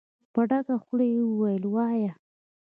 په 0.33 0.41
ډکه 0.49 0.75
خوله 0.83 1.05
يې 1.13 1.21
وويل: 1.27 1.63
وايه! 1.73 2.11